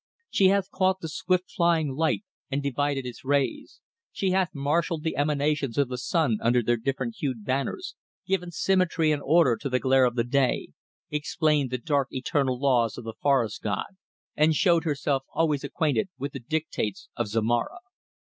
She 0.31 0.47
hath 0.47 0.71
caught 0.71 0.99
the 1.01 1.07
swift 1.07 1.51
flying 1.55 1.89
light 1.89 2.23
and 2.49 2.63
divided 2.63 3.05
its 3.05 3.23
rays; 3.23 3.81
she 4.11 4.31
hath 4.31 4.49
marshalled 4.51 5.03
the 5.03 5.15
emanations 5.15 5.77
of 5.77 5.89
the 5.89 5.97
sun 5.99 6.39
under 6.41 6.63
their 6.63 6.75
different 6.77 7.17
hued 7.19 7.45
banners, 7.45 7.95
given 8.25 8.49
symmetry 8.49 9.11
and 9.11 9.21
order 9.21 9.55
to 9.57 9.69
the 9.69 9.77
glare 9.79 10.05
of 10.05 10.15
day, 10.31 10.69
explained 11.11 11.69
the 11.69 11.77
dark 11.77 12.07
eternal 12.09 12.59
laws 12.59 12.97
of 12.97 13.03
the 13.03 13.13
Forest 13.13 13.61
god, 13.61 13.95
and 14.35 14.55
showed 14.55 14.85
herself 14.85 15.23
always 15.35 15.63
acquainted 15.63 16.09
with 16.17 16.33
the 16.33 16.39
dictates 16.39 17.07
of 17.15 17.27
Zomara." 17.27 17.77